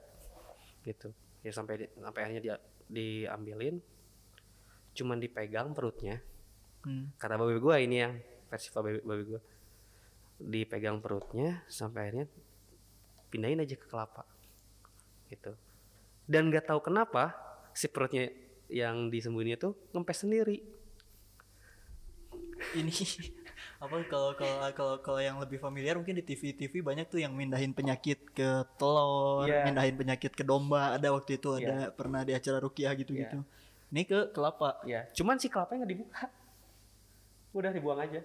[0.85, 1.13] gitu.
[1.41, 2.57] Ya sampai di- sampai akhirnya dia
[2.89, 3.81] diambilin.
[4.93, 6.21] Cuman dipegang perutnya.
[6.79, 7.11] Hmm.
[7.19, 8.15] kata babe gue ini yang
[8.47, 9.41] versi babe, babe gue
[10.39, 12.27] dipegang perutnya sampai akhirnya
[13.29, 14.23] pindahin aja ke kelapa
[15.27, 15.59] gitu
[16.29, 17.33] dan nggak tahu kenapa
[17.73, 18.29] si perutnya
[18.69, 20.61] yang disembunyiin itu ngempes sendiri
[22.77, 22.93] ini
[23.83, 27.31] apa kalau kalau kalau kalau yang lebih familiar mungkin di TV TV banyak tuh yang
[27.31, 29.63] mindahin penyakit ke telur, Iya.
[29.63, 30.99] mindahin penyakit ke domba.
[30.99, 33.39] Ada waktu itu ada pernah di acara rukiah gitu-gitu.
[33.89, 34.83] Ini ke kelapa.
[34.83, 36.25] ya cuman si kelapanya nggak dibuka
[37.55, 38.21] udah dibuang aja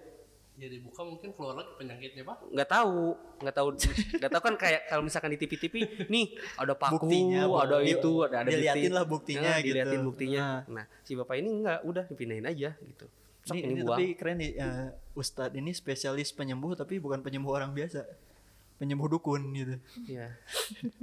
[0.54, 2.38] Ya dibuka mungkin keluar lagi penyakitnya pak.
[2.46, 5.74] nggak tahu nggak tahu nggak tahu kan kayak kalau misalkan di TV-TV
[6.06, 7.90] nih ada paku Buktinya, ada Bu.
[7.90, 8.94] itu ada ada Diliatin bukti.
[8.94, 9.66] lah buktinya Nah, gitu.
[9.68, 13.06] diliatin buktinya nah si bapak ini nggak udah dipindahin aja gitu
[13.42, 17.70] Sok, Ini, ini, tapi keren nih eh, Ustadz ini spesialis penyembuh tapi bukan penyembuh orang
[17.70, 18.06] biasa.
[18.84, 19.80] Penyembuh dukun gitu.
[20.06, 20.36] Iya.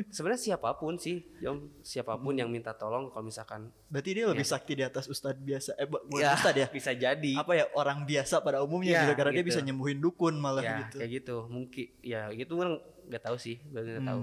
[0.07, 4.45] sebenarnya siapa pun sih Yom, siapa pun yang minta tolong kalau misalkan Berarti dia lebih
[4.45, 5.73] sakti di atas Ustadz biasa.
[5.75, 6.67] Eh bu- bukan ya, Ustadz ya.
[6.69, 9.49] bisa jadi Apa ya orang biasa pada umumnya Ya, gitu karena dia gitu.
[9.49, 10.97] bisa nyembuhin dukun malah ya gitu.
[10.97, 12.69] kayak gitu mungkin ya gitu kan
[13.03, 14.05] nggak tahu sih nggak Hmm.
[14.05, 14.21] tahu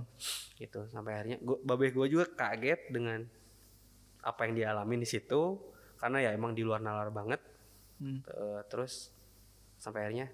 [0.56, 3.26] gitu sampai akhirnya gua babe gue juga kaget dengan
[4.20, 5.58] apa yang dialami di situ
[5.96, 7.42] karena ya emang di luar nalar banget
[7.98, 8.22] Hmm.
[8.22, 9.10] Eh, terus
[9.74, 10.30] sampai akhirnya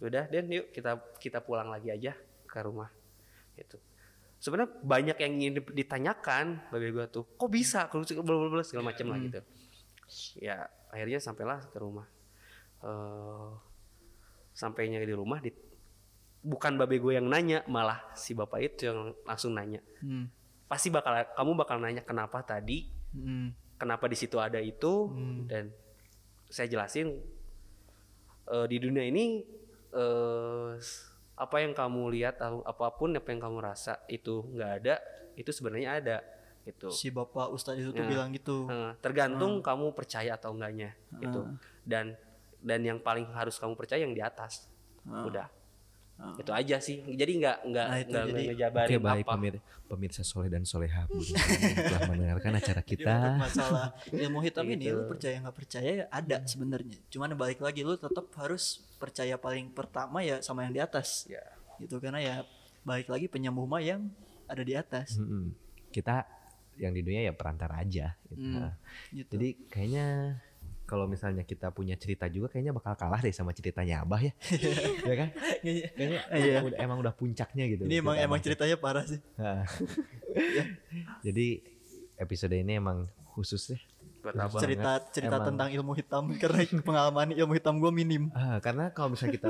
[0.00, 2.16] udah dan yuk kita kita pulang lagi aja
[2.54, 2.90] ke rumah
[3.58, 3.82] gitu.
[4.38, 7.90] Sebenarnya banyak yang ingin ditanyakan babe gue tuh kok bisa?
[7.90, 8.06] Kalau
[8.62, 9.40] segala macam lah gitu.
[10.38, 12.06] Ya akhirnya sampailah ke rumah.
[12.86, 13.74] Eh
[14.54, 15.50] sampainya di rumah di
[16.44, 19.82] bukan babe gue yang nanya malah si bapak itu yang langsung nanya.
[19.98, 20.30] Hmm.
[20.64, 22.88] pasti bakal kamu bakal nanya kenapa tadi?
[23.14, 23.54] Hmm.
[23.78, 25.12] kenapa di situ ada itu?
[25.50, 25.70] Dan
[26.48, 27.14] saya jelasin
[28.48, 29.42] eh, di dunia ini
[29.92, 30.70] eh,
[31.34, 34.94] apa yang kamu lihat atau apa pun apa yang kamu rasa itu nggak ada
[35.34, 36.16] itu sebenarnya ada
[36.64, 36.88] gitu.
[36.88, 38.08] Si bapak Ustadz itu tuh Ya.
[38.08, 38.70] bilang gitu.
[38.70, 41.44] Eh, tergantung kamu percaya atau enggaknya gitu.
[41.84, 42.14] Dan
[42.64, 44.70] dan yang paling harus kamu percaya yang di atas.
[45.04, 45.50] Udah
[46.14, 50.22] itu aja sih jadi nggak nggak Nah, nggak jadi- ngejabarin Oke baik apa pemir, pemirsa
[50.22, 51.04] soleh dan soleha
[51.84, 53.16] telah mendengarkan acara kita.
[53.36, 54.94] masalah ilmu hitam ini Gitu.
[54.94, 56.96] lu percaya nggak percaya ya ada sebenarnya.
[57.08, 58.64] Cuman balik lagi lu tetap harus
[58.96, 61.26] percaya paling pertama ya sama yang di atas.
[61.26, 61.42] ya
[61.76, 62.34] Gitu karena ya
[62.82, 64.06] balik lagi penyembuh mah yang
[64.46, 65.18] ada di atas.
[65.18, 65.50] Mm-mm.
[65.90, 66.24] Kita
[66.76, 68.14] yang di dunia ya perantara aja.
[68.24, 68.38] Gitu.
[68.40, 68.72] Hmm, Nah,
[69.10, 69.30] gitu.
[69.30, 70.38] Jadi kayaknya
[70.94, 74.30] kalau misalnya kita punya cerita juga kayaknya bakal kalah deh sama ceritanya Abah ya.
[75.10, 75.28] ya kan?
[75.58, 76.62] Kayaknya Iya.
[76.62, 77.82] udah, emang udah puncaknya gitu.
[77.90, 79.18] ini emang emang ceritanya parah sih.
[79.34, 79.66] Nah.
[81.26, 81.66] Jadi
[82.14, 83.80] episode ini emang khusus deh.
[84.56, 85.46] Cerita cerita Emang.
[85.52, 88.32] tentang ilmu hitam karena pengalaman ilmu hitam gue minim.
[88.32, 89.48] Ah, karena kalau misalnya kita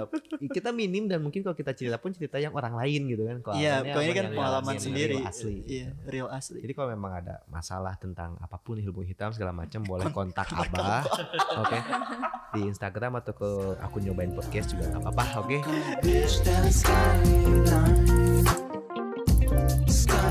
[0.51, 3.37] kita minim dan mungkin kalau kita cerita pun cerita yang orang lain gitu kan.
[3.41, 5.17] Kalau Iya, emang kan pengalaman sendiri.
[5.19, 5.57] real asli.
[5.65, 6.59] Iya, real asli.
[6.59, 11.07] Jadi kalau memang ada masalah tentang apa pun ilmu hitam segala macam boleh kontak Abah,
[11.61, 11.79] oke?
[12.55, 15.59] Di Instagram atau ke akun nyobain podcast juga nggak apa-apa, oke?
[19.87, 20.24] Skyline